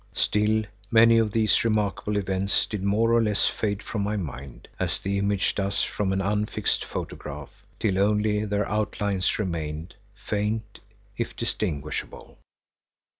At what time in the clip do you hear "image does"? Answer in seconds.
5.19-5.83